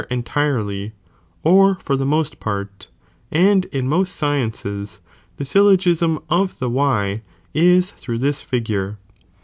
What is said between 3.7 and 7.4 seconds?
(he iyllogisiD of the why